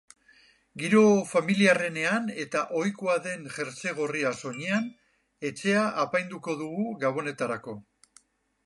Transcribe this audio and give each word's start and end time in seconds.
Giro 0.83 1.01
familiarrenean 1.31 2.25
eta 2.45 2.63
ohikoa 2.79 3.19
den 3.27 3.45
jertse 3.59 3.95
gorria 4.01 4.33
soinean, 4.41 4.89
etxea 5.53 5.87
apainduko 6.07 6.59
dugu 6.65 6.91
gabonetarako. 7.07 7.81